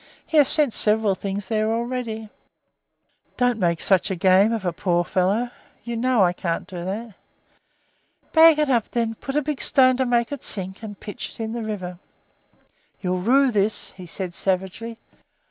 [0.25, 2.29] He has sent several things there already."
[3.37, 5.51] "Don't make such a game of a poor devil.
[5.83, 7.13] You know I can't do that."
[8.33, 11.39] "Bag it up, then; put a big stone to make it sink, and pitch it
[11.39, 11.99] in the river."
[12.99, 14.97] "You'll rue this," he said savagely.